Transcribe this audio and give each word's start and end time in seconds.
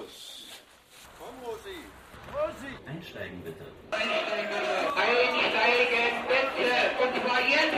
Los. 0.00 0.46
Komm, 1.18 1.34
Rosi. 1.44 1.78
Einsteigen 2.86 3.42
bitte. 3.42 3.64
Einsteigen 3.90 4.48
bitte 6.28 6.74
und 7.02 7.12
zwar 7.20 7.40
jetzt. 7.40 7.76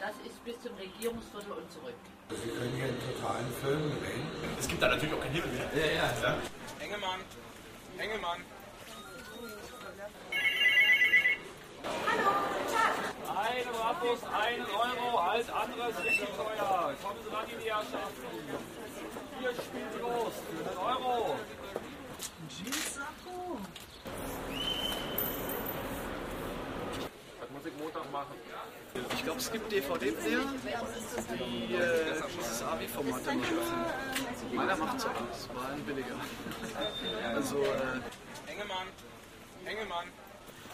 Das 0.00 0.16
ist 0.26 0.44
bis 0.44 0.60
zum 0.62 0.74
Regierungsviertel 0.76 1.52
und 1.52 1.70
zurück. 1.70 1.94
Wir 2.28 2.54
können 2.54 2.74
hier 2.74 2.84
einen 2.84 3.00
totalen 3.00 3.52
Film 3.60 3.90
drehen. 4.00 4.26
Es 4.58 4.66
gibt 4.68 4.82
da 4.82 4.88
natürlich 4.88 5.14
auch 5.14 5.20
keinen 5.20 5.34
Himmel 5.34 5.50
mehr. 5.50 5.70
Ja, 5.74 5.92
ja. 5.92 6.12
ja. 6.22 6.36
Engelmann, 6.80 7.20
Engelmann. 7.98 8.40
Einen 14.50 14.66
Euro, 14.66 15.18
alles 15.18 15.48
andere 15.50 15.90
ist 15.90 16.04
richtig 16.04 16.28
teuer. 16.36 16.94
Kommen 17.02 17.20
Sie 17.22 17.34
ran 17.34 17.44
in 17.50 17.58
die 17.60 17.70
Herrschaften. 17.70 18.22
Hier 19.38 19.50
spielt 19.50 20.02
Wurst 20.02 20.42
für 20.50 20.68
einen 20.68 20.78
Euro. 20.78 21.36
Was 27.40 27.50
muss 27.50 27.66
ich 27.66 27.78
Montag 27.78 28.12
machen? 28.12 28.34
Ich 29.14 29.22
glaube, 29.22 29.38
es 29.38 29.52
gibt 29.52 29.70
DVD-Player, 29.70 30.40
die 31.34 31.74
äh, 31.74 32.22
dieses 32.36 32.62
AV-Format 32.62 33.26
dann 33.26 33.38
nicht 33.38 33.52
öffnen. 33.52 34.56
Meiner 34.56 34.76
macht 34.76 35.00
so 35.00 35.08
aus, 35.08 35.48
war 35.54 35.70
ein 35.70 35.82
billiger. 35.84 36.16
Also, 37.34 37.58
äh, 37.58 38.50
Engelmann, 38.50 38.88
Engelmann. 39.64 40.06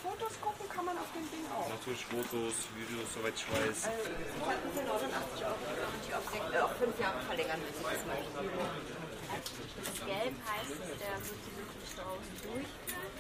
Fotos 0.07 0.35
gucken 0.41 0.69
kann 0.71 0.85
man 0.87 0.97
auf 0.99 1.11
dem 1.11 1.27
Ding 1.35 1.43
auch. 1.51 1.67
Natürlich 1.67 2.07
Fotos, 2.07 2.55
Videos, 2.79 3.11
soweit 3.11 3.35
ich 3.35 3.43
weiß. 3.51 3.91
Sie 3.91 4.39
konnten 4.39 4.69
für 4.71 4.85
89 4.87 5.43
Euro 5.43 5.59
Garantie 5.67 6.15
auf, 6.15 6.25
sech- 6.31 6.47
äh, 6.55 6.63
auf 6.63 6.75
fünf 6.79 6.95
Jahre 7.03 7.19
verlängern, 7.27 7.59
wenn 7.59 7.75
Sie 7.75 7.83
das 7.83 8.03
möchten. 8.07 8.31
Das 8.39 9.99
Gelb 10.07 10.35
heißt, 10.47 10.79
der 11.03 11.15
wird 11.27 11.39
sie 11.43 11.53
wirklich 11.59 11.91
draußen 11.99 12.35
durchführen. 12.47 13.11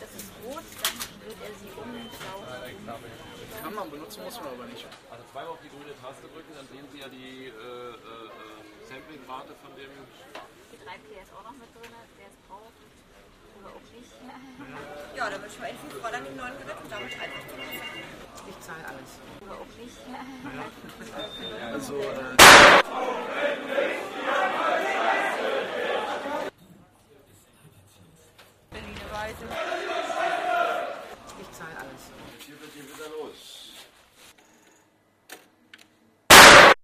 Das 0.00 0.10
ist 0.16 0.28
rot, 0.40 0.64
dann 0.80 0.96
wird 1.28 1.38
er 1.44 1.52
sie 1.60 1.70
umlaufen. 1.76 2.88
Kann 3.60 3.74
man 3.76 3.86
benutzen, 3.92 4.24
muss 4.24 4.36
man 4.40 4.48
aber 4.56 4.64
nicht. 4.72 4.88
Also 5.12 5.22
zweimal 5.28 5.52
auf 5.52 5.60
die 5.60 5.68
grüne 5.68 5.92
Taste 6.00 6.24
drücken, 6.32 6.52
dann 6.56 6.66
sehen 6.72 6.88
Sie 6.88 6.98
ja 7.04 7.08
die 7.12 7.52
äh, 7.52 7.52
äh, 7.52 8.32
Sampling-Rate 8.88 9.52
von 9.60 9.70
dem. 9.76 9.92
Die 10.72 10.80
3P 10.80 11.20
ist 11.20 11.32
auch 11.36 11.44
noch 11.44 11.56
mit 11.60 11.68
drin, 11.76 11.92
wer 12.16 12.28
es 12.32 12.38
braucht. 12.48 12.72
Oder 13.60 13.76
auch 13.76 13.86
nicht. 13.92 14.08
Ja, 14.24 14.79
ja, 15.20 15.28
da 15.28 15.36
würde 15.36 15.48
ich 15.52 15.58
meinen 15.60 15.76
elfen 15.76 15.90
Fräulein 16.00 16.24
den 16.24 16.34
neuen 16.34 16.56
Gerät 16.56 16.80
und 16.82 16.90
damit 16.90 17.12
einfach 17.12 17.44
die 17.44 18.48
Ich 18.48 18.58
zahle 18.60 18.88
alles. 18.88 19.20
Oder 19.42 19.52
auch 19.52 19.68
nicht. 19.76 20.00
Ja. 20.08 20.24
Also. 21.74 22.00
Äh 22.00 22.40